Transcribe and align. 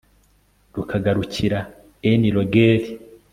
rukagarukira 0.75 1.59
eni 2.09 2.29
rogeli 2.35 2.89